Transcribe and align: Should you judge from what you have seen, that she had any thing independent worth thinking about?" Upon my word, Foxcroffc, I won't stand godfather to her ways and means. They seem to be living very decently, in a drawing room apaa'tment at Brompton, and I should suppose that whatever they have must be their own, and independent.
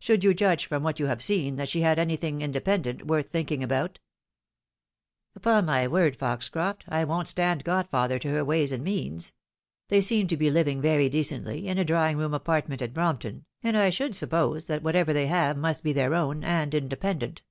Should 0.00 0.24
you 0.24 0.34
judge 0.34 0.66
from 0.66 0.82
what 0.82 0.98
you 0.98 1.06
have 1.06 1.22
seen, 1.22 1.54
that 1.54 1.68
she 1.68 1.82
had 1.82 1.96
any 1.96 2.16
thing 2.16 2.42
independent 2.42 3.06
worth 3.06 3.28
thinking 3.28 3.62
about?" 3.62 4.00
Upon 5.36 5.66
my 5.66 5.86
word, 5.86 6.18
Foxcroffc, 6.18 6.82
I 6.88 7.04
won't 7.04 7.28
stand 7.28 7.62
godfather 7.62 8.18
to 8.18 8.30
her 8.30 8.44
ways 8.44 8.72
and 8.72 8.82
means. 8.82 9.34
They 9.86 10.00
seem 10.00 10.26
to 10.26 10.36
be 10.36 10.50
living 10.50 10.80
very 10.82 11.08
decently, 11.08 11.68
in 11.68 11.78
a 11.78 11.84
drawing 11.84 12.18
room 12.18 12.32
apaa'tment 12.32 12.82
at 12.82 12.92
Brompton, 12.92 13.44
and 13.62 13.76
I 13.78 13.90
should 13.90 14.16
suppose 14.16 14.66
that 14.66 14.82
whatever 14.82 15.12
they 15.12 15.28
have 15.28 15.56
must 15.56 15.84
be 15.84 15.92
their 15.92 16.12
own, 16.12 16.42
and 16.42 16.74
independent. 16.74 17.42